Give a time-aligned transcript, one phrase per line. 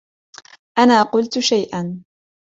[0.79, 2.03] أنا قلت شيئا.